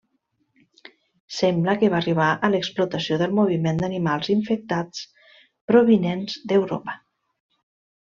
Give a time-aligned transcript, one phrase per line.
[1.39, 5.03] Sembla que va arribar a l’explotació pel moviment d’animals infectats
[5.73, 6.97] provinents d’Europa.